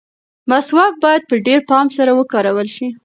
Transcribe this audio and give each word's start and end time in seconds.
مسواک 0.49 0.93
باید 1.03 1.21
په 1.29 1.35
ډېر 1.45 1.59
پام 1.69 1.87
سره 1.97 2.11
وکارول 2.19 2.67
شي. 2.75 2.87